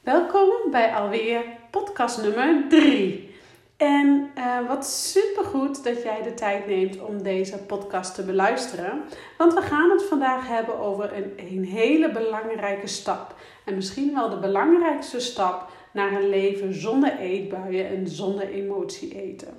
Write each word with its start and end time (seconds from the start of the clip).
Welkom 0.00 0.70
bij 0.70 0.94
alweer 0.94 1.44
podcast 1.70 2.22
nummer 2.22 2.64
3. 2.68 3.34
En 3.76 4.30
uh, 4.38 4.68
wat 4.68 4.86
supergoed 4.86 5.84
dat 5.84 6.02
jij 6.02 6.22
de 6.22 6.34
tijd 6.34 6.66
neemt 6.66 7.00
om 7.00 7.22
deze 7.22 7.58
podcast 7.58 8.14
te 8.14 8.22
beluisteren. 8.22 9.02
Want 9.38 9.54
we 9.54 9.60
gaan 9.62 9.90
het 9.90 10.02
vandaag 10.02 10.46
hebben 10.46 10.78
over 10.78 11.16
een, 11.16 11.32
een 11.36 11.64
hele 11.64 12.10
belangrijke 12.10 12.86
stap. 12.86 13.34
En 13.64 13.74
misschien 13.74 14.14
wel 14.14 14.30
de 14.30 14.38
belangrijkste 14.38 15.20
stap 15.20 15.70
naar 15.92 16.12
een 16.12 16.28
leven 16.28 16.74
zonder 16.74 17.18
eetbuien 17.18 17.88
en 17.88 18.08
zonder 18.08 18.48
emotie 18.48 19.14
eten. 19.14 19.54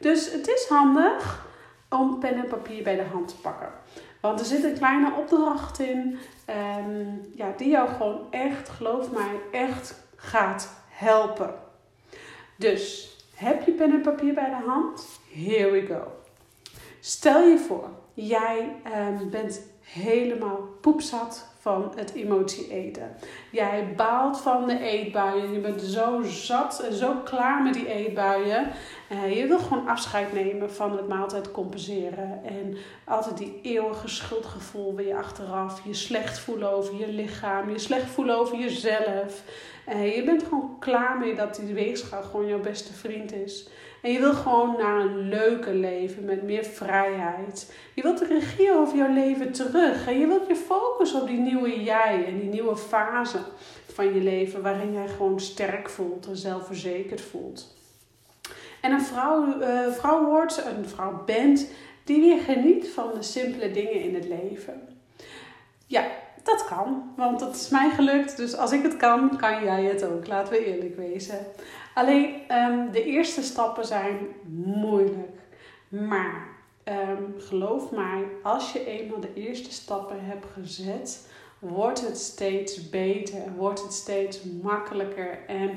Dus 0.00 0.32
het 0.32 0.48
is 0.48 0.66
handig 0.68 1.46
om 1.88 2.18
pen 2.18 2.34
en 2.34 2.48
papier 2.48 2.82
bij 2.82 2.96
de 2.96 3.04
hand 3.12 3.28
te 3.28 3.40
pakken. 3.40 3.72
Want 4.22 4.40
er 4.40 4.46
zit 4.46 4.64
een 4.64 4.74
kleine 4.74 5.12
opdracht 5.18 5.78
in 5.78 6.18
um, 6.86 7.32
ja, 7.34 7.54
die 7.56 7.68
jou 7.68 7.88
gewoon 7.88 8.26
echt, 8.30 8.68
geloof 8.68 9.10
mij, 9.10 9.40
echt 9.52 9.94
gaat 10.16 10.68
helpen. 10.88 11.54
Dus 12.56 13.16
heb 13.34 13.66
je 13.66 13.72
pen 13.72 13.92
en 13.92 14.00
papier 14.00 14.34
bij 14.34 14.48
de 14.48 14.66
hand? 14.66 15.06
Here 15.32 15.70
we 15.70 15.86
go. 15.86 16.12
Stel 17.00 17.42
je 17.48 17.58
voor, 17.58 17.88
jij 18.14 18.76
um, 18.96 19.30
bent 19.30 19.62
helemaal 19.82 20.58
poepzat 20.80 21.50
van 21.58 21.92
het 21.96 22.14
emotie 22.14 22.70
eten. 22.70 23.16
Jij 23.50 23.94
baalt 23.96 24.40
van 24.40 24.66
de 24.66 24.78
eetbuien. 24.78 25.52
Je 25.52 25.58
bent 25.58 25.80
zo 25.82 26.22
zat 26.22 26.80
en 26.80 26.94
zo 26.94 27.14
klaar 27.24 27.62
met 27.62 27.74
die 27.74 27.86
eetbuien. 27.86 28.70
Uh, 29.12 29.36
je 29.36 29.46
wil 29.46 29.58
gewoon 29.58 29.88
afscheid 29.88 30.32
nemen 30.32 30.72
van 30.72 30.96
het 30.96 31.08
maaltijd 31.08 31.50
compenseren. 31.50 32.40
En 32.44 32.76
altijd 33.04 33.38
die 33.38 33.60
eeuwige 33.62 34.08
schuldgevoel 34.08 34.94
weer 34.94 35.16
achteraf. 35.16 35.84
Je 35.84 35.94
slecht 35.94 36.38
voelen 36.38 36.72
over 36.72 36.94
je 36.94 37.08
lichaam. 37.08 37.70
Je 37.70 37.78
slecht 37.78 38.10
voelen 38.10 38.38
over 38.38 38.58
jezelf. 38.58 39.42
Uh, 39.88 40.16
je 40.16 40.24
bent 40.24 40.42
gewoon 40.42 40.76
klaar 40.78 41.18
mee 41.18 41.34
dat 41.34 41.56
die 41.56 41.74
weegschaal 41.74 42.22
gewoon 42.22 42.46
jouw 42.46 42.60
beste 42.60 42.92
vriend 42.92 43.32
is. 43.32 43.68
En 44.02 44.12
je 44.12 44.18
wil 44.18 44.34
gewoon 44.34 44.76
naar 44.78 45.00
een 45.00 45.28
leuke 45.28 45.74
leven 45.74 46.24
met 46.24 46.42
meer 46.42 46.64
vrijheid. 46.64 47.74
Je 47.94 48.02
wilt 48.02 48.18
de 48.18 48.26
regie 48.26 48.72
over 48.72 48.96
jouw 48.96 49.12
leven 49.12 49.52
terug. 49.52 50.06
En 50.06 50.18
je 50.18 50.26
wilt 50.26 50.46
je 50.46 50.56
focussen 50.56 51.20
op 51.20 51.26
die 51.26 51.38
nieuwe 51.38 51.82
jij 51.82 52.24
en 52.26 52.38
die 52.38 52.48
nieuwe 52.48 52.76
fase 52.76 53.38
van 53.92 54.14
je 54.14 54.20
leven 54.20 54.62
waarin 54.62 54.92
jij 54.92 55.08
gewoon 55.08 55.40
sterk 55.40 55.90
voelt 55.90 56.26
en 56.26 56.36
zelfverzekerd 56.36 57.20
voelt. 57.20 57.76
En 58.80 58.92
een 58.92 59.02
vrouw, 59.02 59.60
uh, 59.60 59.92
vrouw 59.92 60.24
wordt, 60.24 60.64
een 60.64 60.88
vrouw 60.88 61.22
bent, 61.24 61.70
die 62.04 62.20
weer 62.20 62.38
geniet 62.38 62.88
van 62.88 63.10
de 63.14 63.22
simpele 63.22 63.70
dingen 63.70 64.00
in 64.00 64.14
het 64.14 64.24
leven. 64.24 64.88
Ja, 65.86 66.04
dat 66.42 66.64
kan, 66.64 67.12
want 67.16 67.40
dat 67.40 67.54
is 67.54 67.68
mij 67.68 67.90
gelukt. 67.90 68.36
Dus 68.36 68.56
als 68.56 68.72
ik 68.72 68.82
het 68.82 68.96
kan, 68.96 69.36
kan 69.36 69.64
jij 69.64 69.84
het 69.84 70.04
ook. 70.04 70.26
Laten 70.26 70.52
we 70.52 70.64
eerlijk 70.64 70.96
wezen. 70.96 71.38
Alleen 71.94 72.34
um, 72.52 72.90
de 72.90 73.04
eerste 73.04 73.42
stappen 73.42 73.86
zijn 73.86 74.18
moeilijk. 74.64 75.38
Maar 75.88 76.48
um, 76.84 77.34
geloof 77.38 77.90
mij, 77.90 78.24
als 78.42 78.72
je 78.72 78.86
eenmaal 78.86 79.20
de 79.20 79.34
eerste 79.34 79.72
stappen 79.72 80.24
hebt 80.24 80.46
gezet, 80.52 81.28
wordt 81.58 82.06
het 82.06 82.18
steeds 82.18 82.90
beter. 82.90 83.40
Wordt 83.56 83.82
het 83.82 83.92
steeds 83.92 84.42
makkelijker. 84.62 85.38
En 85.46 85.70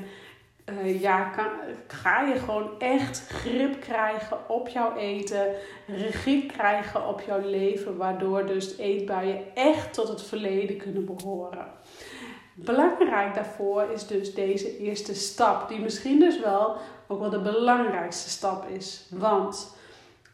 uh, 0.70 1.00
ja, 1.00 1.22
kan, 1.22 1.46
ga 1.86 2.20
je 2.20 2.34
gewoon 2.34 2.70
echt 2.78 3.26
grip 3.28 3.80
krijgen 3.80 4.48
op 4.48 4.68
jouw 4.68 4.96
eten, 4.96 5.46
regie 5.86 6.46
krijgen 6.46 7.08
op 7.08 7.20
jouw 7.20 7.40
leven, 7.40 7.96
waardoor 7.96 8.46
dus 8.46 8.76
eetbuien 8.78 9.54
echt 9.54 9.94
tot 9.94 10.08
het 10.08 10.22
verleden 10.22 10.76
kunnen 10.76 11.04
behoren. 11.04 11.66
Belangrijk 12.54 13.34
daarvoor 13.34 13.90
is 13.92 14.06
dus 14.06 14.34
deze 14.34 14.78
eerste 14.78 15.14
stap, 15.14 15.68
die 15.68 15.80
misschien 15.80 16.18
dus 16.18 16.40
wel 16.40 16.76
ook 17.06 17.20
wel 17.20 17.30
de 17.30 17.40
belangrijkste 17.40 18.28
stap 18.28 18.68
is. 18.68 19.06
Want 19.10 19.76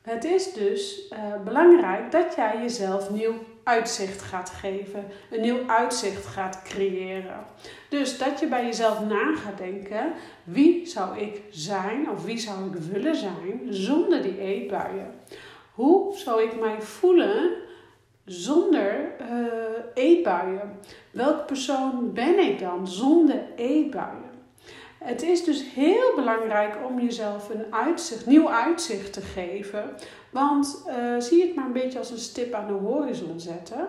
het 0.02 0.24
is 0.24 0.52
dus 0.52 1.12
uh, 1.12 1.18
belangrijk 1.44 2.10
dat 2.10 2.34
jij 2.34 2.58
jezelf 2.60 3.10
nieuw 3.10 3.34
uitzicht 3.64 4.22
gaat 4.22 4.50
geven, 4.50 5.04
een 5.30 5.40
nieuw 5.40 5.66
uitzicht 5.66 6.26
gaat 6.26 6.62
creëren. 6.62 7.46
Dus 7.88 8.18
dat 8.18 8.40
je 8.40 8.46
bij 8.46 8.64
jezelf 8.64 9.00
na 9.00 9.36
gaat 9.36 9.58
denken: 9.58 10.12
wie 10.44 10.86
zou 10.86 11.18
ik 11.18 11.42
zijn 11.50 12.10
of 12.10 12.24
wie 12.24 12.38
zou 12.38 12.66
ik 12.66 12.74
willen 12.74 13.16
zijn 13.16 13.60
zonder 13.68 14.22
die 14.22 14.38
eetbuien? 14.38 15.14
Hoe 15.74 16.16
zou 16.16 16.42
ik 16.42 16.60
mij 16.60 16.82
voelen 16.82 17.50
zonder 18.24 19.12
uh, 19.20 19.36
eetbuien? 19.94 20.78
Welke 21.10 21.44
persoon 21.44 22.12
ben 22.12 22.38
ik 22.38 22.58
dan 22.58 22.88
zonder 22.88 23.40
eetbuien? 23.56 24.31
Het 25.02 25.22
is 25.22 25.44
dus 25.44 25.64
heel 25.74 26.14
belangrijk 26.14 26.76
om 26.88 27.00
jezelf 27.00 27.50
een 27.50 27.64
uitzicht, 27.70 28.26
nieuw 28.26 28.50
uitzicht 28.50 29.12
te 29.12 29.20
geven. 29.20 29.94
Want 30.30 30.84
uh, 30.86 31.20
zie 31.20 31.42
het 31.42 31.54
maar 31.54 31.64
een 31.66 31.72
beetje 31.72 31.98
als 31.98 32.10
een 32.10 32.18
stip 32.18 32.52
aan 32.52 32.66
de 32.66 32.72
horizon 32.72 33.40
zetten. 33.40 33.86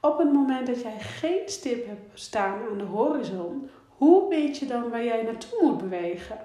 Op 0.00 0.18
het 0.18 0.32
moment 0.32 0.66
dat 0.66 0.82
jij 0.82 0.98
geen 0.98 1.48
stip 1.48 1.86
hebt 1.86 2.20
staan 2.20 2.68
aan 2.70 2.78
de 2.78 2.84
horizon, 2.84 3.70
hoe 3.88 4.28
weet 4.28 4.58
je 4.58 4.66
dan 4.66 4.90
waar 4.90 5.04
jij 5.04 5.22
naartoe 5.22 5.62
moet 5.62 5.78
bewegen? 5.78 6.38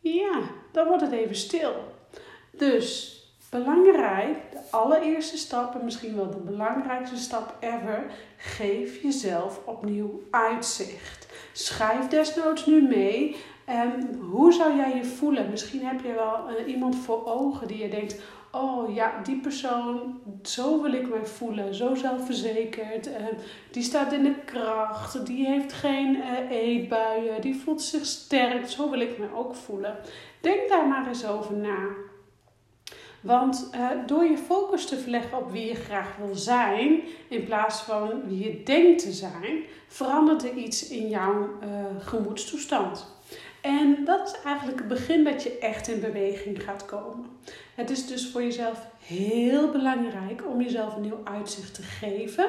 Ja, 0.00 0.40
dan 0.72 0.86
wordt 0.86 1.02
het 1.02 1.12
even 1.12 1.34
stil. 1.36 1.74
Dus 2.50 3.18
belangrijk, 3.50 4.36
de 4.52 4.58
allereerste 4.70 5.36
stap 5.36 5.74
en 5.74 5.84
misschien 5.84 6.16
wel 6.16 6.30
de 6.30 6.36
belangrijkste 6.36 7.16
stap 7.16 7.56
ever, 7.60 8.04
geef 8.36 9.02
jezelf 9.02 9.60
opnieuw 9.64 10.22
uitzicht. 10.30 11.26
Schrijf 11.56 12.06
desnoods 12.06 12.66
nu 12.66 12.82
mee. 12.82 13.36
En 13.64 14.18
hoe 14.30 14.52
zou 14.52 14.76
jij 14.76 14.96
je 14.96 15.04
voelen? 15.04 15.50
Misschien 15.50 15.84
heb 15.84 16.00
je 16.00 16.12
wel 16.12 16.50
uh, 16.50 16.72
iemand 16.72 16.96
voor 16.96 17.26
ogen 17.26 17.66
die 17.66 17.78
je 17.78 17.88
denkt: 17.88 18.20
Oh 18.50 18.94
ja, 18.94 19.20
die 19.22 19.40
persoon, 19.40 20.20
zo 20.42 20.82
wil 20.82 20.92
ik 20.92 21.08
mij 21.08 21.26
voelen, 21.26 21.74
zo 21.74 21.94
zelfverzekerd. 21.94 23.06
Uh, 23.06 23.14
die 23.70 23.82
staat 23.82 24.12
in 24.12 24.22
de 24.22 24.34
kracht, 24.44 25.26
die 25.26 25.46
heeft 25.46 25.72
geen 25.72 26.16
uh, 26.16 26.50
eetbuien, 26.50 27.40
die 27.40 27.56
voelt 27.56 27.82
zich 27.82 28.06
sterk, 28.06 28.68
zo 28.68 28.90
wil 28.90 29.00
ik 29.00 29.18
me 29.18 29.26
ook 29.34 29.54
voelen. 29.54 29.96
Denk 30.40 30.68
daar 30.68 30.86
maar 30.88 31.08
eens 31.08 31.26
over 31.26 31.54
na. 31.54 31.88
Want 33.24 33.70
uh, 33.74 33.88
door 34.06 34.24
je 34.24 34.38
focus 34.38 34.86
te 34.86 34.96
verleggen 34.96 35.38
op 35.38 35.50
wie 35.50 35.66
je 35.66 35.74
graag 35.74 36.16
wil 36.16 36.34
zijn, 36.34 37.00
in 37.28 37.44
plaats 37.44 37.80
van 37.80 38.22
wie 38.26 38.44
je 38.44 38.62
denkt 38.62 39.02
te 39.02 39.12
zijn, 39.12 39.62
verandert 39.88 40.44
er 40.44 40.54
iets 40.54 40.88
in 40.88 41.08
jouw 41.08 41.40
uh, 41.40 41.68
gemoedstoestand. 41.98 43.06
En 43.60 44.04
dat 44.04 44.28
is 44.28 44.40
eigenlijk 44.44 44.78
het 44.78 44.88
begin 44.88 45.24
dat 45.24 45.42
je 45.42 45.58
echt 45.58 45.88
in 45.88 46.00
beweging 46.00 46.62
gaat 46.62 46.84
komen. 46.84 47.26
Het 47.74 47.90
is 47.90 48.06
dus 48.06 48.30
voor 48.30 48.42
jezelf 48.42 48.86
heel 49.06 49.70
belangrijk 49.70 50.42
om 50.48 50.60
jezelf 50.60 50.96
een 50.96 51.02
nieuw 51.02 51.20
uitzicht 51.24 51.74
te 51.74 51.82
geven, 51.82 52.46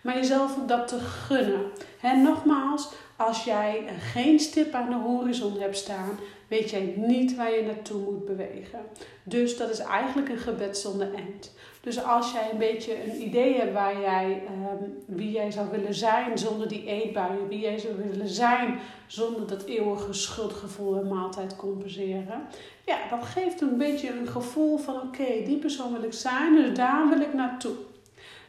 maar 0.00 0.14
jezelf 0.14 0.58
dat 0.66 0.88
te 0.88 0.98
gunnen. 0.98 1.60
En 2.00 2.22
nogmaals, 2.22 2.88
als 3.16 3.44
jij 3.44 3.84
geen 4.12 4.40
stip 4.40 4.74
aan 4.74 4.88
de 4.88 4.94
horizon 4.94 5.58
hebt 5.58 5.76
staan, 5.76 6.18
weet 6.48 6.70
jij 6.70 6.94
niet 6.96 7.36
waar 7.36 7.54
je 7.54 7.62
naartoe 7.62 8.00
moet 8.00 8.24
bewegen. 8.24 8.80
Dus 9.22 9.56
dat 9.56 9.70
is 9.70 9.78
eigenlijk 9.78 10.28
een 10.28 10.38
gebed 10.38 10.78
zonder 10.78 11.14
eind. 11.14 11.54
Dus 11.80 12.04
als 12.04 12.32
jij 12.32 12.50
een 12.52 12.58
beetje 12.58 13.04
een 13.04 13.22
idee 13.22 13.54
hebt 13.54 13.72
waar 13.72 14.00
jij, 14.00 14.42
um, 14.82 14.98
wie 15.06 15.30
jij 15.30 15.50
zou 15.50 15.70
willen 15.70 15.94
zijn 15.94 16.38
zonder 16.38 16.68
die 16.68 16.86
eetbuien, 16.86 17.48
wie 17.48 17.60
jij 17.60 17.78
zou 17.78 17.94
willen 17.96 18.28
zijn 18.28 18.78
zonder 19.06 19.46
dat 19.46 19.64
eeuwige 19.64 20.12
schuldgevoel 20.12 20.96
en 20.96 21.08
maaltijd 21.08 21.56
compenseren, 21.56 22.46
ja, 22.84 22.98
dat 23.10 23.24
geeft 23.24 23.60
een 23.60 23.78
beetje 23.78 24.10
een 24.10 24.26
gevoel 24.26 24.78
van 24.78 24.94
oké, 24.94 25.42
die 25.44 25.58
persoon 25.58 25.92
wil 25.92 26.02
ik 26.02 26.12
zijn, 26.12 26.54
dus 26.54 26.76
daar 26.76 27.08
wil 27.08 27.20
ik 27.20 27.34
naartoe. 27.34 27.74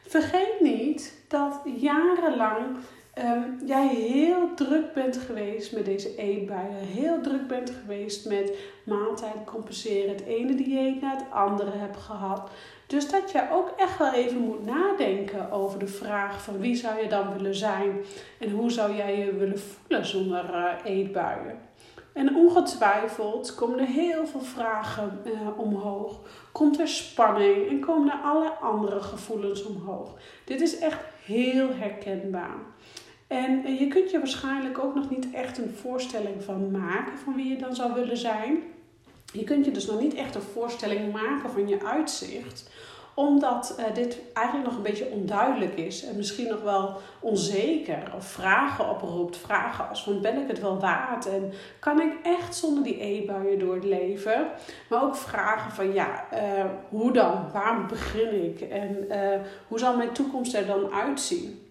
Vergeet 0.07 0.59
niet 0.59 1.25
dat 1.27 1.61
jarenlang 1.75 2.77
um, 3.25 3.59
jij 3.65 3.87
heel 3.87 4.53
druk 4.55 4.93
bent 4.93 5.17
geweest 5.17 5.73
met 5.73 5.85
deze 5.85 6.15
eetbuien. 6.15 6.77
Heel 6.77 7.21
druk 7.21 7.47
bent 7.47 7.71
geweest 7.81 8.25
met 8.25 8.51
maaltijd 8.83 9.43
compenseren. 9.45 10.09
Het 10.09 10.25
ene 10.25 10.55
dieet 10.55 11.01
na 11.01 11.15
het 11.15 11.25
andere 11.31 11.71
hebt 11.71 11.97
gehad. 11.97 12.49
Dus 12.87 13.09
dat 13.09 13.31
je 13.31 13.47
ook 13.51 13.73
echt 13.77 13.97
wel 13.97 14.13
even 14.13 14.37
moet 14.37 14.65
nadenken 14.65 15.51
over 15.51 15.79
de 15.79 15.87
vraag 15.87 16.43
van 16.43 16.59
wie 16.59 16.75
zou 16.75 17.01
je 17.01 17.07
dan 17.07 17.33
willen 17.33 17.55
zijn 17.55 17.97
en 18.39 18.51
hoe 18.51 18.71
zou 18.71 18.95
jij 18.95 19.17
je 19.17 19.33
willen 19.33 19.59
voelen 19.59 20.05
zonder 20.05 20.49
uh, 20.53 20.73
eetbuien. 20.83 21.59
En 22.13 22.35
ongetwijfeld 22.35 23.55
komen 23.55 23.79
er 23.79 23.85
heel 23.85 24.27
veel 24.27 24.41
vragen 24.41 25.19
uh, 25.25 25.59
omhoog. 25.59 26.19
Komt 26.51 26.79
er 26.79 26.87
spanning 26.87 27.69
en 27.69 27.79
komen 27.79 28.11
er 28.11 28.19
alle 28.23 28.49
andere 28.49 29.01
gevoelens 29.01 29.63
omhoog. 29.63 30.13
Dit 30.45 30.61
is 30.61 30.79
echt 30.79 30.99
heel 31.25 31.69
herkenbaar. 31.73 32.57
En 33.27 33.65
eh, 33.65 33.79
je 33.79 33.87
kunt 33.87 34.11
je 34.11 34.17
waarschijnlijk 34.17 34.77
ook 34.77 34.95
nog 34.95 35.09
niet 35.09 35.27
echt 35.33 35.57
een 35.57 35.75
voorstelling 35.81 36.43
van 36.43 36.71
maken 36.71 37.17
van 37.17 37.35
wie 37.35 37.49
je 37.49 37.57
dan 37.57 37.75
zou 37.75 37.93
willen 37.93 38.17
zijn. 38.17 38.57
Je 39.33 39.43
kunt 39.43 39.65
je 39.65 39.71
dus 39.71 39.85
nog 39.85 39.99
niet 39.99 40.13
echt 40.13 40.35
een 40.35 40.41
voorstelling 40.41 41.11
maken 41.11 41.49
van 41.49 41.67
je 41.67 41.85
uitzicht 41.85 42.69
Omdat 43.13 43.75
uh, 43.79 43.85
dit 43.93 44.19
eigenlijk 44.33 44.67
nog 44.67 44.77
een 44.77 44.83
beetje 44.83 45.09
onduidelijk 45.11 45.77
is 45.77 46.03
en 46.03 46.15
misschien 46.15 46.47
nog 46.47 46.61
wel 46.61 46.95
onzeker 47.19 48.11
of 48.15 48.25
vragen 48.25 48.89
oproept. 48.89 49.37
Vragen 49.37 49.89
als 49.89 50.03
van 50.03 50.21
ben 50.21 50.41
ik 50.41 50.47
het 50.47 50.59
wel 50.59 50.79
waard 50.79 51.25
en 51.25 51.53
kan 51.79 52.01
ik 52.01 52.13
echt 52.23 52.55
zonder 52.55 52.83
die 52.83 52.99
eetbuien 52.99 53.59
door 53.59 53.75
het 53.75 53.83
leven? 53.83 54.47
Maar 54.89 55.03
ook 55.03 55.15
vragen 55.15 55.71
van 55.71 55.93
ja, 55.93 56.25
uh, 56.33 56.65
hoe 56.89 57.11
dan? 57.11 57.49
Waar 57.53 57.85
begin 57.85 58.45
ik? 58.45 58.61
En 58.61 59.07
hoe 59.67 59.79
zal 59.79 59.97
mijn 59.97 60.11
toekomst 60.11 60.53
er 60.53 60.65
dan 60.65 60.91
uitzien? 60.91 61.66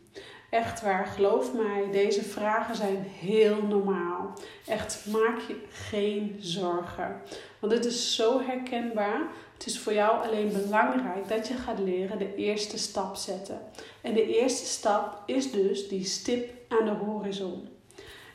Echt 0.50 0.82
waar, 0.82 1.06
geloof 1.06 1.52
mij, 1.52 1.88
deze 1.90 2.22
vragen 2.22 2.76
zijn 2.76 3.06
heel 3.20 3.62
normaal. 3.62 4.32
Echt, 4.66 5.06
maak 5.06 5.38
je 5.48 5.56
geen 5.70 6.36
zorgen. 6.40 7.20
Want 7.58 7.72
dit 7.72 7.84
is 7.84 8.14
zo 8.14 8.40
herkenbaar. 8.40 9.20
Het 9.52 9.66
is 9.66 9.78
voor 9.78 9.92
jou 9.92 10.26
alleen 10.26 10.52
belangrijk 10.52 11.28
dat 11.28 11.48
je 11.48 11.54
gaat 11.54 11.78
leren 11.78 12.18
de 12.18 12.34
eerste 12.34 12.78
stap 12.78 13.16
zetten. 13.16 13.60
En 14.00 14.14
de 14.14 14.36
eerste 14.38 14.66
stap 14.66 15.22
is 15.26 15.50
dus 15.50 15.88
die 15.88 16.04
stip 16.04 16.52
aan 16.68 16.84
de 16.84 17.04
horizon. 17.04 17.68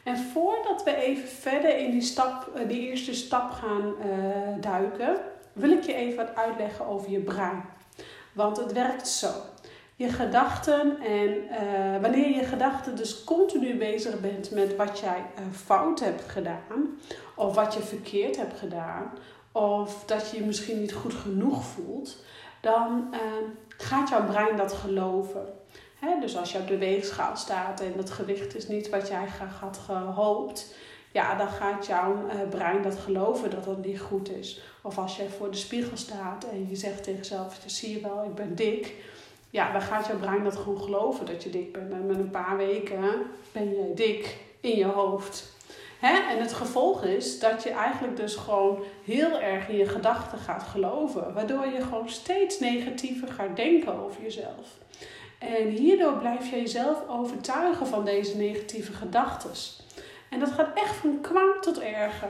En 0.03 0.17
voordat 0.17 0.83
we 0.83 0.95
even 0.95 1.27
verder 1.27 1.77
in 1.77 1.91
die, 1.91 2.01
stap, 2.01 2.49
eh, 2.55 2.67
die 2.67 2.89
eerste 2.89 3.13
stap 3.13 3.51
gaan 3.51 3.93
uh, 4.05 4.61
duiken, 4.61 5.17
wil 5.53 5.71
ik 5.71 5.83
je 5.83 5.93
even 5.93 6.25
wat 6.25 6.35
uitleggen 6.35 6.85
over 6.85 7.11
je 7.11 7.19
brein. 7.19 7.63
Want 8.33 8.57
het 8.57 8.71
werkt 8.71 9.07
zo 9.07 9.29
je 10.01 10.09
gedachten. 10.09 10.99
En 11.01 11.29
uh, 11.29 12.01
wanneer 12.01 12.35
je 12.35 12.43
gedachten 12.43 12.95
dus 12.95 13.23
continu 13.23 13.77
bezig 13.77 14.19
bent 14.19 14.51
met 14.51 14.75
wat 14.75 14.99
jij 14.99 15.25
uh, 15.35 15.53
fout 15.53 15.99
hebt 15.99 16.29
gedaan, 16.29 16.99
of 17.35 17.55
wat 17.55 17.73
je 17.73 17.79
verkeerd 17.79 18.37
hebt 18.37 18.59
gedaan, 18.59 19.11
of 19.51 20.03
dat 20.05 20.29
je 20.29 20.37
je 20.37 20.45
misschien 20.45 20.79
niet 20.79 20.93
goed 20.93 21.13
genoeg 21.13 21.65
voelt, 21.65 22.23
dan 22.61 23.07
uh, 23.13 23.19
gaat 23.77 24.09
jouw 24.09 24.25
brein 24.25 24.57
dat 24.57 24.73
geloven. 24.73 25.45
Dus 26.21 26.37
als 26.37 26.51
je 26.51 26.57
op 26.57 26.67
de 26.67 26.77
weegschaal 26.77 27.35
staat 27.35 27.79
en 27.81 27.93
het 27.97 28.09
gewicht 28.09 28.55
is 28.55 28.67
niet 28.67 28.89
wat 28.89 29.07
jij 29.07 29.27
graag 29.27 29.59
had 29.59 29.77
gehoopt, 29.77 30.75
ja, 31.11 31.35
dan 31.35 31.47
gaat 31.47 31.85
jouw 31.85 32.15
brein 32.49 32.81
dat 32.81 32.97
geloven 32.97 33.49
dat 33.49 33.63
dat 33.63 33.85
niet 33.85 33.99
goed 33.99 34.31
is. 34.31 34.61
Of 34.81 34.97
als 34.97 35.17
je 35.17 35.29
voor 35.29 35.51
de 35.51 35.57
spiegel 35.57 35.97
staat 35.97 36.45
en 36.51 36.69
je 36.69 36.75
zegt 36.75 37.03
tegen 37.03 37.19
jezelf, 37.19 37.59
zie 37.65 37.93
je 37.93 38.01
wel, 38.01 38.23
ik 38.23 38.35
ben 38.35 38.55
dik 38.55 38.95
ja, 39.51 39.71
dan 39.71 39.81
gaat 39.81 40.07
jouw 40.07 40.17
brein 40.17 40.43
dat 40.43 40.55
gewoon 40.55 40.81
geloven 40.81 41.25
dat 41.25 41.43
je 41.43 41.49
dik 41.49 41.71
bent. 41.71 41.91
En 41.91 42.05
met 42.05 42.17
een 42.17 42.29
paar 42.29 42.57
weken 42.57 43.03
ben 43.51 43.69
je 43.69 43.91
dik 43.95 44.37
in 44.59 44.77
je 44.77 44.85
hoofd. 44.85 45.53
Hè? 45.99 46.17
En 46.29 46.39
het 46.41 46.53
gevolg 46.53 47.03
is 47.03 47.39
dat 47.39 47.63
je 47.63 47.69
eigenlijk 47.69 48.15
dus 48.17 48.35
gewoon 48.35 48.83
heel 49.05 49.39
erg 49.39 49.67
in 49.67 49.77
je 49.77 49.87
gedachten 49.87 50.37
gaat 50.37 50.63
geloven. 50.63 51.33
Waardoor 51.33 51.65
je 51.65 51.81
gewoon 51.81 52.09
steeds 52.09 52.59
negatiever 52.59 53.27
gaat 53.27 53.55
denken 53.55 53.99
over 53.99 54.21
jezelf. 54.21 54.77
En 55.39 55.67
hierdoor 55.67 56.13
blijf 56.13 56.49
je 56.49 56.55
jezelf 56.55 56.97
overtuigen 57.09 57.87
van 57.87 58.05
deze 58.05 58.37
negatieve 58.37 58.93
gedachten. 58.93 59.51
En 60.29 60.39
dat 60.39 60.51
gaat 60.51 60.73
echt 60.73 60.95
van 60.95 61.21
kwaad 61.21 61.63
tot 61.63 61.79
erger. 61.79 62.29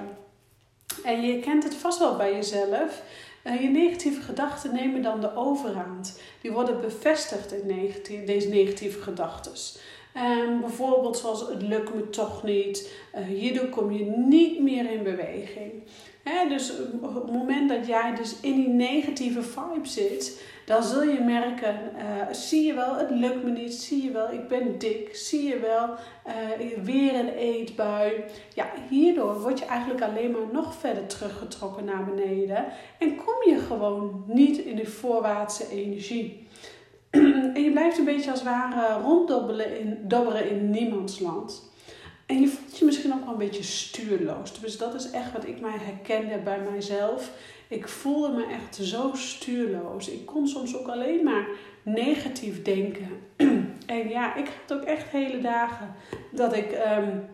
En 1.04 1.22
je 1.22 1.40
kent 1.40 1.64
het 1.64 1.76
vast 1.76 2.00
wel 2.00 2.16
bij 2.16 2.34
jezelf. 2.34 3.02
Je 3.44 3.70
negatieve 3.70 4.22
gedachten 4.22 4.74
nemen 4.74 5.02
dan 5.02 5.22
de 5.22 5.36
overhand. 5.36 6.20
Die 6.42 6.52
worden 6.52 6.82
bevestigd 6.82 7.54
in 7.54 7.68
negatief, 7.68 8.24
deze 8.24 8.50
negatieve 8.50 9.02
gedachten. 9.02 9.52
Um, 10.18 10.60
bijvoorbeeld 10.60 11.18
zoals 11.18 11.48
het 11.48 11.62
lukt 11.62 11.94
me 11.94 12.10
toch 12.10 12.44
niet. 12.44 12.94
Uh, 13.16 13.26
hierdoor 13.26 13.70
kom 13.70 13.92
je 13.92 14.06
niet 14.06 14.60
meer 14.60 14.92
in 14.92 15.04
beweging. 15.04 15.72
Dus 16.50 16.74
op 17.02 17.16
het 17.16 17.32
moment 17.32 17.70
dat 17.70 17.88
jij 17.88 18.16
dus 18.16 18.40
in 18.42 18.56
die 18.56 18.68
negatieve 18.68 19.42
vibe 19.42 19.88
zit, 19.88 20.44
dan 20.66 20.84
zul 20.84 21.04
je 21.04 21.20
merken, 21.20 21.80
uh, 21.96 22.34
zie 22.34 22.66
je 22.66 22.74
wel, 22.74 22.96
het 22.96 23.10
lukt 23.10 23.44
me 23.44 23.52
niet, 23.52 23.74
zie 23.74 24.04
je 24.04 24.12
wel, 24.12 24.32
ik 24.32 24.48
ben 24.48 24.78
dik, 24.78 25.16
zie 25.16 25.48
je 25.48 25.60
wel, 25.60 25.90
uh, 26.28 26.84
weer 26.84 27.16
een 27.16 27.30
eetbui. 27.30 28.14
Ja, 28.54 28.72
hierdoor 28.90 29.42
word 29.42 29.60
je 29.60 29.66
eigenlijk 29.66 30.02
alleen 30.02 30.32
maar 30.32 30.42
nog 30.52 30.76
verder 30.76 31.06
teruggetrokken 31.06 31.86
naar 31.86 32.06
beneden 32.06 32.66
en 33.00 33.16
kom 33.16 33.52
je 33.54 33.60
gewoon 33.60 34.24
niet 34.28 34.58
in 34.58 34.76
de 34.76 34.86
voorwaartse 34.86 35.70
energie. 35.70 36.48
en 37.56 37.64
je 37.64 37.72
blijft 37.72 37.98
een 37.98 38.06
beetje 38.06 38.32
als 38.32 38.40
het 38.40 38.50
ware 38.50 39.02
ronddobbelen 39.02 39.80
in, 39.80 40.00
dobberen 40.04 40.50
in 40.50 40.70
niemands 40.70 41.20
land. 41.20 41.71
En 42.32 42.40
je 42.40 42.48
voelt 42.48 42.78
je 42.78 42.86
misschien 42.86 43.14
ook 43.14 43.24
wel 43.24 43.32
een 43.32 43.38
beetje 43.38 43.64
stuurloos. 43.64 44.60
Dus 44.60 44.78
dat 44.78 44.94
is 44.94 45.12
echt 45.12 45.32
wat 45.32 45.48
ik 45.48 45.60
mij 45.60 45.78
herkende 45.80 46.38
bij 46.38 46.60
mijzelf. 46.60 47.32
Ik 47.68 47.88
voelde 47.88 48.30
me 48.38 48.46
echt 48.46 48.76
zo 48.76 49.12
stuurloos. 49.14 50.10
Ik 50.10 50.26
kon 50.26 50.48
soms 50.48 50.78
ook 50.78 50.88
alleen 50.88 51.24
maar 51.24 51.48
negatief 51.84 52.62
denken. 52.62 53.10
en 53.86 54.10
ja, 54.10 54.36
ik 54.36 54.48
had 54.48 54.78
ook 54.78 54.84
echt 54.84 55.10
hele 55.10 55.42
dagen 55.42 55.96
dat 56.32 56.56
ik 56.56 56.72
um, 56.72 57.26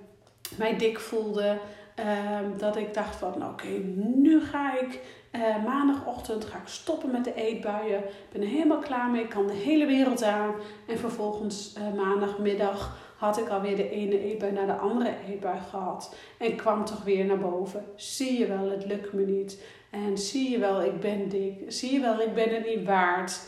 mij 0.58 0.78
dik 0.78 1.00
voelde. 1.00 1.58
Um, 2.00 2.58
dat 2.58 2.76
ik 2.76 2.94
dacht 2.94 3.16
van, 3.16 3.34
nou, 3.38 3.52
oké, 3.52 3.68
nu 4.16 4.42
ga 4.42 4.80
ik 4.80 5.00
uh, 5.32 5.64
maandagochtend 5.66 6.46
ga 6.46 6.58
ik 6.58 6.68
stoppen 6.68 7.12
met 7.12 7.24
de 7.24 7.34
eetbuien. 7.34 8.00
Ik 8.00 8.30
ben 8.32 8.42
er 8.42 8.48
helemaal 8.48 8.80
klaar 8.80 9.10
mee. 9.10 9.24
Ik 9.24 9.30
kan 9.30 9.48
de 9.48 9.54
hele 9.54 9.86
wereld 9.86 10.24
aan. 10.24 10.54
En 10.88 10.98
vervolgens 10.98 11.76
uh, 11.78 12.04
maandagmiddag 12.04 12.98
had 13.18 13.38
ik 13.38 13.50
alweer 13.50 13.76
de 13.76 13.90
ene 13.90 14.24
eetbui 14.24 14.52
naar 14.52 14.66
de 14.66 14.76
andere 14.76 15.14
eetbui 15.28 15.60
gehad. 15.70 16.16
En 16.38 16.56
kwam 16.56 16.86
toch 16.86 17.04
weer 17.04 17.26
naar 17.26 17.40
boven. 17.40 17.86
Zie 17.96 18.40
je 18.40 18.48
wel, 18.48 18.70
het 18.70 18.86
lukt 18.86 19.14
me 19.14 19.26
niet. 19.26 19.62
En 19.90 20.18
zie 20.18 20.50
je 20.50 20.58
wel, 20.58 20.82
ik 20.82 21.00
ben 21.00 21.30
dik. 21.30 21.64
Zie 21.68 21.94
je 21.94 22.00
wel, 22.00 22.22
ik 22.22 22.34
ben 22.34 22.54
het 22.54 22.66
niet 22.66 22.86
waard. 22.86 23.42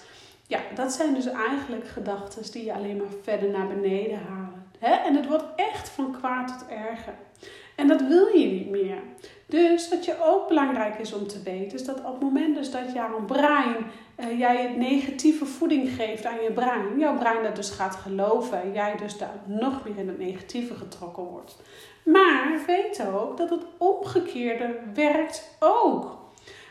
Ja, 0.48 0.60
dat 0.76 0.92
zijn 0.92 1.14
dus 1.14 1.26
eigenlijk 1.26 1.88
gedachten 1.88 2.52
die 2.52 2.66
je 2.66 2.74
alleen 2.74 2.98
maar 2.98 3.08
verder 3.22 3.50
naar 3.50 3.68
beneden 3.68 4.20
halen. 4.20 4.68
He? 4.80 4.94
En 4.94 5.16
het 5.16 5.28
wordt 5.28 5.46
echt 5.56 5.90
van 5.90 6.12
kwaad 6.20 6.48
tot 6.48 6.68
erger. 6.68 7.14
En 7.80 7.88
dat 7.88 8.02
wil 8.02 8.28
je 8.28 8.46
niet 8.46 8.70
meer. 8.70 8.98
Dus 9.46 9.90
wat 9.90 10.06
je 10.06 10.24
ook 10.24 10.48
belangrijk 10.48 11.00
is 11.00 11.14
om 11.14 11.28
te 11.28 11.44
weten, 11.44 11.78
is 11.78 11.86
dat 11.86 11.98
op 11.98 12.12
het 12.12 12.22
moment 12.22 12.56
dus 12.56 12.72
dat 12.72 12.94
jouw 12.94 13.26
brein, 13.26 13.76
uh, 14.20 14.40
jij 14.40 14.76
negatieve 14.78 15.46
voeding 15.46 15.90
geeft 15.90 16.26
aan 16.26 16.42
je 16.44 16.52
brein, 16.52 17.00
jouw 17.00 17.18
brein 17.18 17.44
dat 17.44 17.56
dus 17.56 17.70
gaat 17.70 17.96
geloven 17.96 18.62
en 18.62 18.74
jij 18.74 18.96
dus 18.98 19.18
daar 19.18 19.42
nog 19.46 19.84
meer 19.84 19.98
in 19.98 20.08
het 20.08 20.18
negatieve 20.18 20.76
getrokken 20.76 21.24
wordt. 21.24 21.62
Maar 22.04 22.62
weet 22.68 23.08
ook 23.14 23.38
dat 23.38 23.50
het 23.50 23.64
omgekeerde 23.78 24.80
werkt 24.94 25.58
ook. 25.60 26.18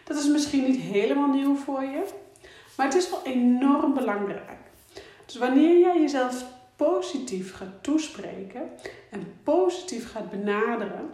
Dat 0.05 0.17
is 0.17 0.27
misschien 0.27 0.65
niet 0.65 0.81
helemaal 0.81 1.29
nieuw 1.29 1.55
voor 1.55 1.83
je, 1.83 2.05
maar 2.77 2.87
het 2.87 2.95
is 2.95 3.11
wel 3.11 3.21
enorm 3.25 3.95
belangrijk. 3.95 4.59
Dus 5.27 5.37
wanneer 5.37 5.79
jij 5.79 6.01
jezelf 6.01 6.45
positief 6.79 7.55
gaat 7.55 7.83
toespreken 7.83 8.71
en 9.11 9.41
positief 9.43 10.11
gaat 10.11 10.31
benaderen, 10.31 11.11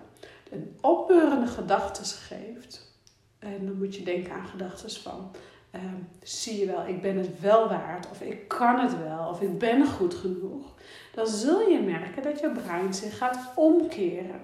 een 0.51 0.77
opbeurende 0.81 1.47
gedachten 1.47 2.05
geeft, 2.05 2.97
en 3.39 3.67
dan 3.67 3.79
moet 3.79 3.95
je 3.97 4.03
denken 4.03 4.33
aan 4.33 4.47
gedachten 4.47 4.91
van, 4.91 5.31
ehm, 5.71 6.01
zie 6.23 6.59
je 6.59 6.67
wel, 6.67 6.87
ik 6.87 7.03
ben 7.03 7.17
het 7.17 7.41
wel 7.41 7.69
waard, 7.69 8.11
of 8.11 8.21
ik 8.21 8.49
kan 8.49 8.81
het 8.81 8.99
wel, 9.03 9.29
of 9.29 9.41
ik 9.41 9.59
ben 9.59 9.87
goed 9.87 10.15
genoeg, 10.15 10.75
dan 11.15 11.27
zul 11.27 11.69
je 11.71 11.81
merken 11.81 12.23
dat 12.23 12.41
je 12.41 12.51
brein 12.51 12.95
zich 12.95 13.17
gaat 13.17 13.39
omkeren. 13.55 14.41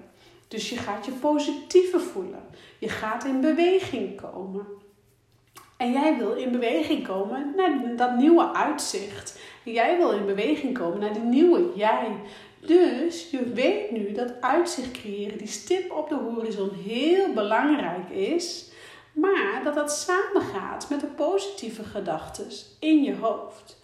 Dus 0.47 0.69
je 0.69 0.77
gaat 0.77 1.05
je 1.05 1.11
positiever 1.11 1.99
voelen. 1.99 2.43
Je 2.79 2.89
gaat 2.89 3.25
in 3.25 3.41
beweging 3.41 4.21
komen. 4.21 4.65
En 5.77 5.91
jij 5.91 6.17
wil 6.17 6.33
in 6.33 6.51
beweging 6.51 7.07
komen 7.07 7.53
naar 7.55 7.95
dat 7.95 8.17
nieuwe 8.17 8.53
uitzicht. 8.53 9.39
Jij 9.63 9.97
wil 9.97 10.11
in 10.11 10.25
beweging 10.25 10.77
komen 10.77 10.99
naar 10.99 11.13
die 11.13 11.21
nieuwe 11.21 11.71
jij. 11.75 12.11
Dus 12.59 13.29
je 13.29 13.43
weet 13.43 13.91
nu 13.91 14.11
dat 14.11 14.41
uitzicht 14.41 14.91
creëren, 14.91 15.37
die 15.37 15.47
stip 15.47 15.91
op 15.91 16.09
de 16.09 16.15
horizon, 16.15 16.69
heel 16.73 17.33
belangrijk 17.33 18.09
is. 18.09 18.69
Maar 19.13 19.61
dat 19.63 19.75
dat 19.75 19.91
samengaat 19.91 20.89
met 20.89 20.99
de 20.99 21.07
positieve 21.07 21.83
gedachten 21.83 22.47
in 22.79 23.03
je 23.03 23.15
hoofd. 23.15 23.79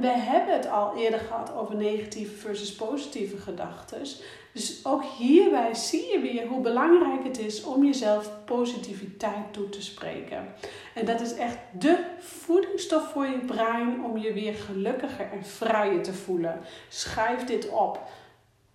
We 0.00 0.08
hebben 0.08 0.54
het 0.54 0.68
al 0.68 0.96
eerder 0.96 1.20
gehad 1.20 1.54
over 1.54 1.76
negatieve 1.76 2.34
versus 2.34 2.74
positieve 2.74 3.36
gedachten. 3.36 4.00
Dus 4.52 4.84
ook 4.84 5.04
hierbij 5.04 5.74
zie 5.74 6.12
je 6.12 6.20
weer 6.20 6.46
hoe 6.46 6.60
belangrijk 6.60 7.24
het 7.24 7.38
is 7.38 7.62
om 7.62 7.84
jezelf 7.84 8.30
positiviteit 8.44 9.52
toe 9.52 9.68
te 9.68 9.82
spreken. 9.82 10.54
En 10.94 11.04
dat 11.04 11.20
is 11.20 11.34
echt 11.34 11.58
de 11.78 12.04
voedingsstof 12.18 13.10
voor 13.12 13.26
je 13.26 13.38
brein 13.38 14.04
om 14.04 14.18
je 14.18 14.32
weer 14.32 14.54
gelukkiger 14.54 15.30
en 15.32 15.44
vrijer 15.44 16.02
te 16.02 16.12
voelen. 16.12 16.60
Schrijf 16.88 17.44
dit 17.44 17.68
op. 17.68 18.00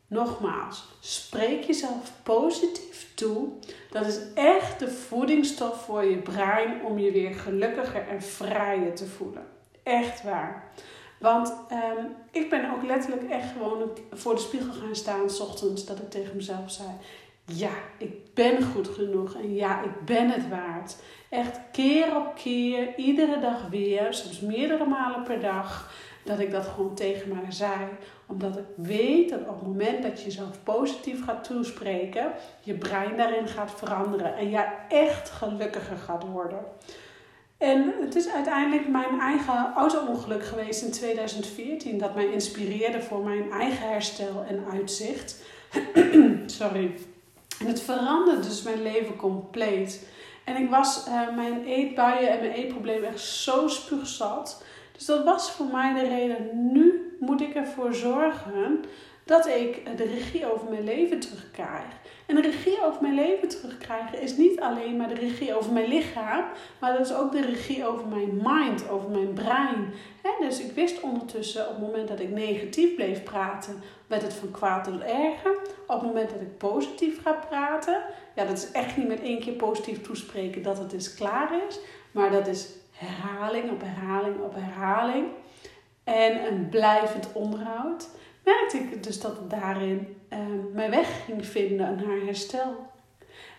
Nogmaals, 0.10 0.88
spreek 1.00 1.64
jezelf 1.64 2.12
positief 2.24 3.12
toe. 3.14 3.50
Dat 3.92 4.06
is 4.06 4.20
echt 4.34 4.80
de 4.80 4.92
voedingsstof 4.92 5.86
voor 5.86 6.06
je 6.06 6.18
brein 6.18 6.86
om 6.86 7.00
je 7.00 7.12
weer 7.12 7.34
gelukkiger 7.36 8.08
en 8.08 8.22
vrijer 8.22 8.96
te 8.96 9.06
voelen. 9.06 9.48
Echt 9.84 10.24
waar. 10.24 10.72
Want 11.20 11.54
ehm, 11.70 12.06
ik 12.32 12.50
ben 12.50 12.72
ook 12.74 12.84
letterlijk 12.84 13.30
echt 13.30 13.52
gewoon 13.52 13.90
voor 14.12 14.36
de 14.36 14.42
spiegel 14.42 14.74
gaan 14.74 14.96
staan 14.96 15.30
s 15.30 15.40
ochtends 15.40 15.86
dat 15.86 16.00
ik 16.00 16.10
tegen 16.10 16.36
mezelf 16.36 16.72
zei: 16.72 16.90
ja, 17.46 17.72
ik 17.98 18.34
ben 18.34 18.64
goed 18.64 18.88
genoeg 18.88 19.36
en 19.36 19.56
ja, 19.56 19.84
ik 19.84 20.06
ben 20.06 20.30
het 20.30 20.50
waard. 20.50 20.96
Echt 21.30 21.60
keer 21.72 22.16
op 22.16 22.36
keer, 22.36 22.96
iedere 22.96 23.40
dag 23.40 23.68
weer, 23.70 24.14
soms 24.14 24.40
meerdere 24.40 24.86
malen 24.86 25.24
per 25.24 25.40
dag, 25.40 25.94
dat 26.24 26.40
ik 26.40 26.52
dat 26.52 26.66
gewoon 26.66 26.96
tegen 26.96 27.30
mij 27.30 27.52
zei. 27.52 27.88
Omdat 28.26 28.58
ik 28.58 28.66
weet 28.76 29.30
dat 29.30 29.40
op 29.40 29.60
het 29.60 29.68
moment 29.68 30.04
dat 30.04 30.20
je 30.20 30.26
jezelf 30.26 30.64
positief 30.64 31.24
gaat 31.24 31.44
toespreken, 31.44 32.32
je 32.60 32.74
brein 32.74 33.18
daarin 33.18 33.48
gaat 33.48 33.72
veranderen 33.72 34.36
en 34.36 34.50
jij 34.50 34.74
echt 34.90 35.30
gelukkiger 35.30 35.98
gaat 35.98 36.24
worden. 36.24 36.60
En 37.58 37.94
het 38.00 38.16
is 38.16 38.30
uiteindelijk 38.30 38.88
mijn 38.88 39.20
eigen 39.20 39.74
auto-ongeluk 39.76 40.46
geweest 40.46 40.82
in 40.82 40.92
2014 40.92 41.98
dat 41.98 42.16
mij 42.16 42.32
inspireerde 42.32 43.02
voor 43.02 43.24
mijn 43.24 43.52
eigen 43.52 43.90
herstel 43.90 44.46
en 44.48 44.66
uitzicht. 44.72 45.42
Sorry. 46.46 46.92
En 47.60 47.66
het 47.66 47.82
veranderde 47.82 48.48
dus 48.48 48.62
mijn 48.62 48.82
leven 48.82 49.16
compleet. 49.16 50.08
En 50.44 50.56
ik 50.56 50.70
was 50.70 51.08
uh, 51.08 51.36
mijn 51.36 51.66
eetbuien 51.66 52.30
en 52.30 52.40
mijn 52.40 52.52
eetproblemen 52.52 53.10
echt 53.10 53.20
zo 53.22 53.68
spuugzat. 53.68 54.64
Dus 54.92 55.06
dat 55.06 55.24
was 55.24 55.52
voor 55.52 55.66
mij 55.66 55.94
de 55.94 56.08
reden. 56.08 56.72
Nu 56.72 57.16
moet 57.20 57.42
ik 57.42 57.56
ervoor 57.56 57.94
zorgen 57.94 58.84
dat 59.26 59.48
ik 59.48 59.98
de 59.98 60.04
regie 60.04 60.54
over 60.54 60.70
mijn 60.70 60.84
leven 60.84 61.20
terugkrijg. 61.20 61.86
En 62.28 62.36
de 62.36 62.42
regie 62.42 62.84
over 62.84 63.02
mijn 63.02 63.14
leven 63.14 63.48
terugkrijgen 63.48 64.22
is 64.22 64.38
niet 64.38 64.60
alleen 64.60 64.98
maar 64.98 65.08
de 65.08 65.14
regie 65.14 65.56
over 65.56 65.74
mijn 65.74 65.88
lichaam, 65.88 66.46
maar 66.80 66.98
dat 66.98 67.06
is 67.06 67.14
ook 67.14 67.32
de 67.32 67.42
regie 67.42 67.86
over 67.86 68.08
mijn 68.08 68.42
mind, 68.44 68.90
over 68.90 69.10
mijn 69.10 69.34
brein. 69.34 69.94
dus 70.40 70.60
ik 70.60 70.72
wist 70.72 71.02
ondertussen 71.02 71.68
op 71.68 71.76
het 71.76 71.86
moment 71.86 72.08
dat 72.08 72.20
ik 72.20 72.30
negatief 72.30 72.96
bleef 72.96 73.24
praten, 73.24 73.82
werd 74.08 74.22
het 74.22 74.34
van 74.34 74.52
kwaad 74.52 74.84
tot 74.84 75.02
erger. 75.02 75.58
Op 75.88 76.00
het 76.00 76.02
moment 76.02 76.30
dat 76.30 76.42
ik 76.42 76.58
positief 76.58 77.22
ga 77.22 77.32
praten, 77.32 78.02
ja, 78.36 78.46
dat 78.46 78.58
is 78.58 78.72
echt 78.72 78.98
niet 78.98 79.08
met 79.08 79.22
één 79.22 79.40
keer 79.40 79.54
positief 79.54 80.02
toespreken 80.02 80.64
dat 80.64 80.78
het 80.78 80.90
dus 80.90 81.14
klaar 81.14 81.50
is, 81.68 81.80
maar 82.12 82.32
dat 82.32 82.48
is 82.48 82.68
herhaling 82.92 83.72
op 83.72 83.82
herhaling 83.82 84.40
op 84.40 84.54
herhaling 84.54 85.26
en 86.04 86.46
een 86.46 86.70
blijvend 86.70 87.34
onderhoud 87.34 88.10
merkte 88.44 88.78
ik 88.78 89.04
dus 89.04 89.20
dat 89.20 89.38
het 89.38 89.50
daarin 89.50 90.17
uh, 90.30 90.40
mijn 90.74 90.90
weg 90.90 91.26
ging 91.26 91.46
vinden 91.46 91.96
naar 91.96 92.26
herstel. 92.26 92.76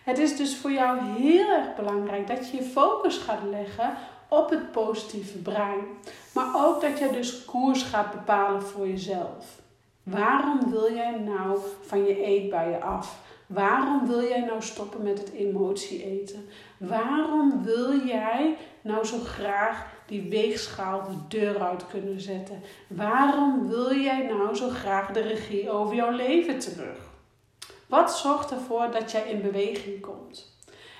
Het 0.03 0.17
is 0.17 0.37
dus 0.37 0.57
voor 0.57 0.71
jou 0.71 0.99
heel 1.01 1.49
erg 1.49 1.75
belangrijk 1.75 2.27
dat 2.27 2.49
je 2.49 2.57
je 2.57 2.63
focus 2.63 3.17
gaat 3.17 3.43
leggen 3.49 3.93
op 4.27 4.49
het 4.49 4.71
positieve 4.71 5.37
brein. 5.37 5.79
Maar 6.33 6.65
ook 6.65 6.81
dat 6.81 6.99
je 6.99 7.09
dus 7.11 7.45
koers 7.45 7.83
gaat 7.83 8.11
bepalen 8.11 8.61
voor 8.61 8.87
jezelf. 8.87 9.61
Waarom 10.03 10.69
wil 10.69 10.93
jij 10.93 11.19
nou 11.19 11.59
van 11.81 12.05
je 12.05 12.23
eetbuien 12.23 12.81
af? 12.81 13.19
Waarom 13.47 14.07
wil 14.07 14.21
jij 14.21 14.39
nou 14.39 14.61
stoppen 14.61 15.03
met 15.03 15.17
het 15.17 15.31
emotie 15.31 16.03
eten? 16.03 16.49
Waarom 16.77 17.63
wil 17.63 18.05
jij 18.05 18.57
nou 18.81 19.05
zo 19.05 19.17
graag 19.17 19.85
die 20.09 20.29
weegschaal 20.29 21.03
de 21.03 21.37
deur 21.37 21.61
uit 21.61 21.87
kunnen 21.87 22.21
zetten? 22.21 22.61
Waarom 22.87 23.67
wil 23.67 23.95
jij 23.95 24.27
nou 24.27 24.55
zo 24.55 24.69
graag 24.69 25.11
de 25.11 25.21
regie 25.21 25.69
over 25.69 25.95
jouw 25.95 26.11
leven 26.11 26.59
terug? 26.59 26.97
Wat 27.87 28.17
zorgt 28.17 28.51
ervoor 28.51 28.91
dat 28.91 29.11
jij 29.11 29.29
in 29.29 29.41
beweging 29.41 30.01
komt? 30.01 30.57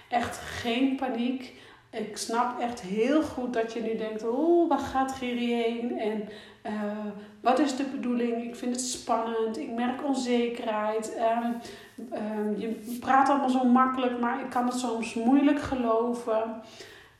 Echt 0.09 0.37
geen 0.37 0.95
paniek. 0.95 1.53
Ik 1.91 2.17
snap 2.17 2.59
echt 2.59 2.81
heel 2.81 3.21
goed 3.21 3.53
dat 3.53 3.73
je 3.73 3.81
nu 3.81 3.97
denkt: 3.97 4.27
oh, 4.27 4.69
waar 4.69 4.79
gaat 4.79 5.11
Giri 5.11 5.53
heen? 5.53 5.99
En 5.99 6.29
uh, 6.65 7.05
wat 7.41 7.59
is 7.59 7.75
de 7.75 7.83
bedoeling? 7.83 8.43
Ik 8.43 8.55
vind 8.55 8.75
het 8.75 8.85
spannend. 8.85 9.57
Ik 9.57 9.69
merk 9.69 10.03
onzekerheid. 10.05 11.17
Um, 11.17 11.61
um, 12.13 12.59
je 12.59 12.97
praat 12.99 13.29
allemaal 13.29 13.49
zo 13.49 13.63
makkelijk, 13.63 14.19
maar 14.19 14.39
ik 14.39 14.49
kan 14.49 14.65
het 14.65 14.79
soms 14.79 15.13
moeilijk 15.13 15.61
geloven. 15.61 16.61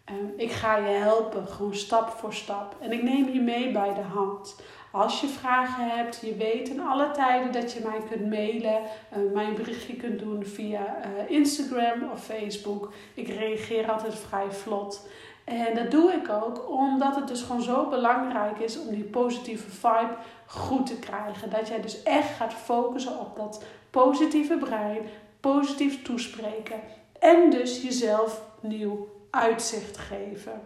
Ehm, 0.09 0.25
ik 0.35 0.51
ga 0.51 0.77
je 0.77 0.89
helpen, 0.89 1.47
gewoon 1.47 1.75
stap 1.75 2.09
voor 2.09 2.33
stap. 2.33 2.75
En 2.79 2.91
ik 2.91 3.03
neem 3.03 3.29
je 3.29 3.41
mee 3.41 3.71
bij 3.71 3.93
de 3.93 4.01
hand. 4.01 4.55
Als 4.91 5.21
je 5.21 5.27
vragen 5.27 5.89
hebt, 5.89 6.19
je 6.21 6.35
weet 6.35 6.69
in 6.69 6.79
alle 6.79 7.11
tijden 7.11 7.51
dat 7.51 7.73
je 7.73 7.79
mij 7.83 7.99
kunt 8.09 8.29
mailen, 8.29 8.81
uh, 9.17 9.33
mij 9.33 9.45
een 9.45 9.55
berichtje 9.55 9.95
kunt 9.95 10.19
doen 10.19 10.45
via 10.45 10.97
uh, 10.97 11.35
Instagram 11.35 12.09
of 12.13 12.23
Facebook. 12.23 12.91
Ik 13.13 13.27
reageer 13.27 13.91
altijd 13.91 14.15
vrij 14.15 14.51
vlot. 14.51 15.07
En 15.43 15.75
dat 15.75 15.91
doe 15.91 16.11
ik 16.11 16.29
ook 16.29 16.69
omdat 16.69 17.15
het 17.15 17.27
dus 17.27 17.41
gewoon 17.41 17.61
zo 17.61 17.89
belangrijk 17.89 18.59
is 18.59 18.79
om 18.79 18.95
die 18.95 19.03
positieve 19.03 19.69
vibe 19.69 20.15
goed 20.45 20.85
te 20.85 20.99
krijgen. 20.99 21.49
Dat 21.49 21.67
jij 21.67 21.81
dus 21.81 22.03
echt 22.03 22.35
gaat 22.35 22.53
focussen 22.53 23.19
op 23.19 23.35
dat 23.35 23.63
positieve 23.89 24.57
brein, 24.57 25.01
positief 25.39 26.01
toespreken 26.01 26.79
en 27.19 27.49
dus 27.49 27.81
jezelf 27.81 28.41
nieuw 28.59 29.07
uitzicht 29.29 29.97
geven. 29.97 30.61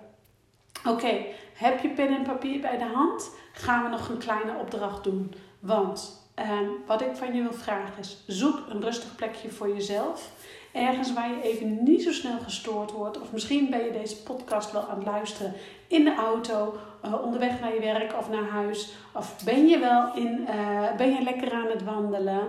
Oké, 0.86 1.26
heb 1.54 1.80
je 1.80 1.90
pen 1.90 2.16
en 2.16 2.24
papier 2.24 2.60
bij 2.60 2.78
de 2.78 2.92
hand? 2.94 3.32
Gaan 3.54 3.84
we 3.84 3.90
nog 3.90 4.10
een 4.10 4.18
kleine 4.18 4.58
opdracht 4.58 5.04
doen. 5.04 5.34
Want 5.60 6.28
ehm, 6.34 6.70
wat 6.86 7.02
ik 7.02 7.16
van 7.16 7.34
je 7.36 7.42
wil 7.42 7.54
vragen 7.54 8.00
is: 8.00 8.24
zoek 8.28 8.60
een 8.70 8.82
rustig 8.82 9.16
plekje 9.16 9.50
voor 9.50 9.70
jezelf. 9.70 10.32
Ergens 10.74 11.14
waar 11.14 11.30
je 11.30 11.42
even 11.42 11.84
niet 11.84 12.04
zo 12.04 12.12
snel 12.12 12.40
gestoord 12.40 12.92
wordt. 12.92 13.22
Of 13.22 13.32
misschien 13.32 13.70
ben 13.70 13.84
je 13.84 13.92
deze 13.92 14.24
podcast 14.24 14.72
wel 14.72 14.88
aan 14.88 14.98
het 14.98 15.06
luisteren 15.06 15.54
in 15.88 16.04
de 16.04 16.16
auto, 16.16 16.78
uh, 17.06 17.24
onderweg 17.24 17.60
naar 17.60 17.74
je 17.74 17.80
werk 17.80 18.14
of 18.18 18.30
naar 18.30 18.48
huis. 18.48 18.94
Of 19.14 19.36
ben 19.46 19.68
je 19.68 19.80
wel 19.80 20.16
in, 20.16 20.48
uh, 20.50 20.96
ben 20.96 21.14
je 21.14 21.24
lekker 21.24 21.52
aan 21.52 21.70
het 21.70 21.84
wandelen. 21.84 22.42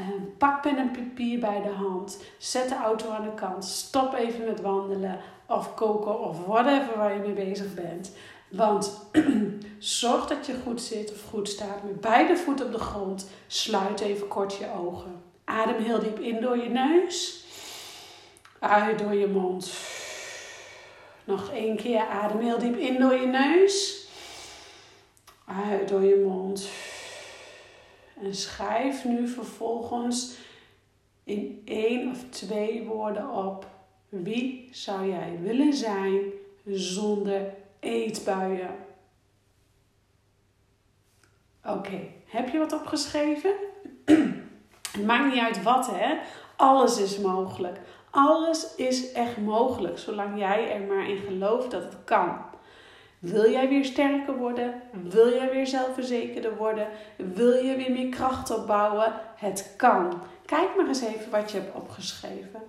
Uh, 0.00 0.06
pak 0.38 0.62
pen 0.62 0.76
en 0.76 0.90
papier 0.90 1.38
bij 1.38 1.62
de 1.62 1.68
hand. 1.68 2.24
Zet 2.38 2.68
de 2.68 2.76
auto 2.76 3.10
aan 3.10 3.24
de 3.24 3.34
kant. 3.34 3.64
Stop 3.64 4.14
even 4.14 4.44
met 4.44 4.60
wandelen 4.60 5.18
of 5.46 5.74
koken 5.74 6.20
of 6.20 6.46
whatever 6.46 6.98
waar 6.98 7.14
je 7.14 7.20
mee 7.20 7.46
bezig 7.46 7.74
bent. 7.74 8.12
Want 8.48 9.10
zorg 9.78 10.26
dat 10.26 10.46
je 10.46 10.54
goed 10.64 10.80
zit 10.80 11.12
of 11.12 11.22
goed 11.30 11.48
staat 11.48 11.84
met 11.84 12.00
beide 12.00 12.36
voeten 12.36 12.66
op 12.66 12.72
de 12.72 12.78
grond. 12.78 13.30
Sluit 13.46 14.00
even 14.00 14.28
kort 14.28 14.56
je 14.56 14.66
ogen. 14.78 15.22
Adem 15.44 15.82
heel 15.82 15.98
diep 15.98 16.18
in 16.18 16.40
door 16.40 16.56
je 16.56 16.68
neus. 16.68 17.44
Uit 18.60 18.98
door 18.98 19.14
je 19.14 19.26
mond. 19.26 19.72
Nog 21.24 21.50
één 21.50 21.76
keer 21.76 22.00
adem 22.00 22.40
heel 22.40 22.58
diep 22.58 22.76
in 22.76 23.00
door 23.00 23.14
je 23.14 23.26
neus. 23.26 24.06
Uit 25.44 25.88
door 25.88 26.04
je 26.04 26.24
mond. 26.26 26.68
En 28.22 28.34
schrijf 28.34 29.04
nu 29.04 29.28
vervolgens 29.28 30.36
in 31.24 31.62
één 31.64 32.10
of 32.10 32.18
twee 32.30 32.84
woorden 32.84 33.30
op 33.30 33.66
wie 34.10 34.68
zou 34.72 35.08
jij 35.08 35.38
willen 35.42 35.74
zijn 35.74 36.20
zonder 36.66 37.54
eetbuien? 37.80 38.76
Oké, 41.64 42.00
heb 42.26 42.48
je 42.48 42.58
wat 42.58 42.72
opgeschreven? 42.72 43.54
Het 44.92 45.06
maakt 45.06 45.34
niet 45.34 45.42
uit 45.42 45.62
wat, 45.62 45.86
hè? 45.90 46.18
Alles 46.56 46.98
is 46.98 47.18
mogelijk. 47.18 47.78
Alles 48.10 48.74
is 48.76 49.12
echt 49.12 49.36
mogelijk, 49.36 49.98
zolang 49.98 50.38
jij 50.38 50.72
er 50.72 50.80
maar 50.80 51.08
in 51.08 51.18
gelooft 51.18 51.70
dat 51.70 51.82
het 51.82 51.96
kan. 52.04 52.36
Wil 53.18 53.50
jij 53.50 53.68
weer 53.68 53.84
sterker 53.84 54.36
worden? 54.36 54.82
Wil 55.02 55.34
jij 55.34 55.50
weer 55.50 55.66
zelfverzekerder 55.66 56.56
worden? 56.56 56.88
Wil 57.16 57.52
je 57.52 57.76
weer 57.76 57.90
meer 57.90 58.08
kracht 58.08 58.50
opbouwen? 58.50 59.12
Het 59.36 59.74
kan. 59.76 60.22
Kijk 60.46 60.76
maar 60.76 60.86
eens 60.86 61.02
even 61.02 61.30
wat 61.30 61.50
je 61.50 61.58
hebt 61.58 61.74
opgeschreven. 61.74 62.62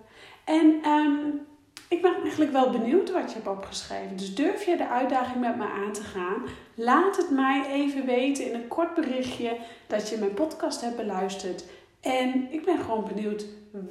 En 0.44 0.90
um, 0.90 1.48
ik 1.88 2.02
ben 2.02 2.14
eigenlijk 2.22 2.52
wel 2.52 2.70
benieuwd 2.70 3.12
wat 3.12 3.30
je 3.30 3.36
hebt 3.36 3.48
opgeschreven. 3.48 4.18
Dus 4.18 4.36
durf 4.36 4.66
je 4.66 4.78
de 4.78 4.88
uitdaging 4.88 5.40
met 5.40 5.56
me 5.56 5.66
aan 5.66 5.92
te 5.92 6.04
gaan? 6.04 6.44
Laat 6.76 7.18
het 7.18 7.30
mij 7.30 7.66
even 7.70 8.06
weten 8.06 8.46
in 8.46 8.54
een 8.54 8.68
kort 8.68 8.94
berichtje 8.94 9.58
dat 9.88 10.10
je 10.10 10.18
mijn 10.18 10.34
podcast 10.34 10.82
hebt 10.82 10.96
beluisterd. 10.96 11.64
En 12.02 12.52
ik 12.52 12.66
ben 12.66 12.80
gewoon 12.80 13.08
benieuwd, 13.08 13.46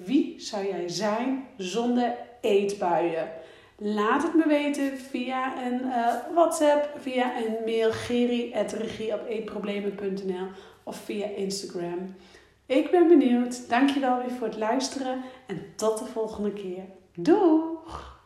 wie 0.05 0.41
zou 0.41 0.67
jij 0.67 0.89
zijn 0.89 1.47
zonder 1.57 2.17
eetbuien? 2.41 3.29
Laat 3.77 4.23
het 4.23 4.35
me 4.35 4.47
weten 4.47 4.99
via 4.99 5.67
een 5.67 5.81
uh, 5.81 6.15
WhatsApp, 6.35 6.91
via 6.99 7.37
een 7.37 7.57
mail 7.65 7.93
geri.regieopeetproblemen.nl 7.93 10.47
of 10.83 10.97
via 10.97 11.27
Instagram. 11.27 12.15
Ik 12.67 12.91
ben 12.91 13.09
benieuwd. 13.09 13.69
Dankjewel 13.69 14.19
weer 14.19 14.31
voor 14.31 14.47
het 14.47 14.57
luisteren 14.57 15.23
en 15.47 15.63
tot 15.77 15.99
de 15.99 16.05
volgende 16.05 16.53
keer. 16.53 16.85
Doeg! 17.15 18.20